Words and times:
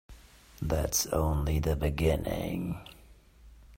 That's 0.59 1.05
only 1.13 1.59
the 1.59 1.75
beginning. 1.75 2.83